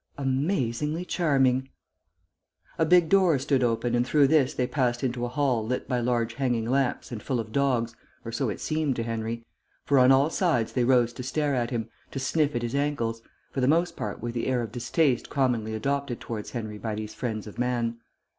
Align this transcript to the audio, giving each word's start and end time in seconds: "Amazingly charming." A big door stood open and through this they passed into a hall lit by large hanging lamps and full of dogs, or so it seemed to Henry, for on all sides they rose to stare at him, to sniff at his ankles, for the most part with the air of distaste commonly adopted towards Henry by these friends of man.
"Amazingly 0.17 1.05
charming." 1.05 1.69
A 2.79 2.87
big 2.87 3.07
door 3.07 3.37
stood 3.37 3.63
open 3.63 3.93
and 3.93 4.03
through 4.03 4.25
this 4.29 4.51
they 4.55 4.65
passed 4.65 5.03
into 5.03 5.25
a 5.25 5.29
hall 5.29 5.63
lit 5.63 5.87
by 5.87 5.99
large 5.99 6.33
hanging 6.33 6.65
lamps 6.67 7.11
and 7.11 7.21
full 7.21 7.39
of 7.39 7.51
dogs, 7.51 7.95
or 8.25 8.31
so 8.31 8.49
it 8.49 8.59
seemed 8.59 8.95
to 8.95 9.03
Henry, 9.03 9.45
for 9.85 9.99
on 9.99 10.11
all 10.11 10.31
sides 10.31 10.73
they 10.73 10.85
rose 10.85 11.13
to 11.13 11.21
stare 11.21 11.53
at 11.53 11.69
him, 11.69 11.87
to 12.09 12.17
sniff 12.17 12.55
at 12.55 12.63
his 12.63 12.73
ankles, 12.73 13.21
for 13.51 13.61
the 13.61 13.67
most 13.67 13.95
part 13.95 14.23
with 14.23 14.33
the 14.33 14.47
air 14.47 14.63
of 14.63 14.71
distaste 14.71 15.29
commonly 15.29 15.75
adopted 15.75 16.19
towards 16.19 16.49
Henry 16.49 16.79
by 16.79 16.95
these 16.95 17.13
friends 17.13 17.45
of 17.45 17.59
man. 17.59 17.99